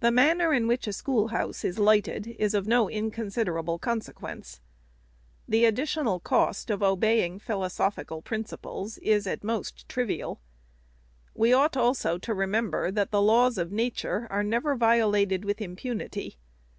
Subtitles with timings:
[0.00, 4.60] The manner in which a schoolhouse is lighted is of no inconsiderable consequence.
[5.48, 10.42] The additional cost of obey ing philosophical principles is, at most, trivial.
[11.34, 15.62] We ought also to remember, that the laws of Nature are never vio lated with
[15.62, 16.36] impunity.